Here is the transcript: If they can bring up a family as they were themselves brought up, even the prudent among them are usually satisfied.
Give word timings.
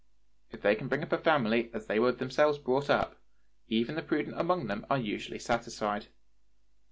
If 0.49 0.63
they 0.63 0.73
can 0.73 0.87
bring 0.87 1.03
up 1.03 1.11
a 1.11 1.17
family 1.19 1.69
as 1.75 1.85
they 1.85 1.99
were 1.99 2.11
themselves 2.11 2.57
brought 2.57 2.89
up, 2.89 3.19
even 3.67 3.93
the 3.93 4.01
prudent 4.01 4.39
among 4.39 4.65
them 4.65 4.83
are 4.89 4.97
usually 4.97 5.37
satisfied. 5.37 6.07